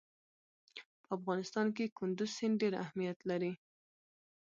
په 1.03 1.09
افغانستان 1.17 1.67
کې 1.75 1.93
کندز 1.97 2.29
سیند 2.37 2.55
ډېر 2.61 2.73
اهمیت 2.83 3.19
لري. 3.29 3.53